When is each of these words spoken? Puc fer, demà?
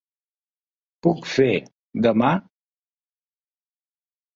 Puc 1.09 1.21
fer, 1.35 1.47
demà? 2.09 2.35